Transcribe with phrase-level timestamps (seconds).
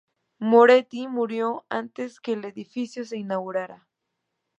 [0.39, 3.87] Moretti murió antes que el edificio se inaugurara.